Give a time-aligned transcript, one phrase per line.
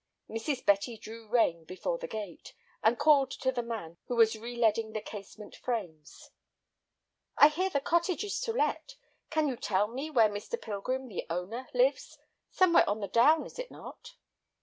[0.27, 0.65] Mrs.
[0.65, 4.99] Betty drew rein before the gate, and called to the man who was releading the
[4.99, 6.31] casement frames.
[7.37, 8.95] "I hear the cottage is to let.
[9.29, 10.59] Can you tell me where Mr.
[10.59, 12.17] Pilgrim, the owner, lives.
[12.49, 14.15] Somewhere on the Down, is it not?"